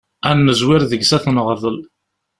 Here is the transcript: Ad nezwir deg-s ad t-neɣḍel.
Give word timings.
Ad 0.29 0.37
nezwir 0.45 0.81
deg-s 0.91 1.11
ad 1.15 1.21
t-neɣḍel. 1.23 1.77